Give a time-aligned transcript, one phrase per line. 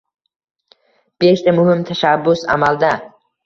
[1.25, 2.95] Beshta muhim tashabbus- amalda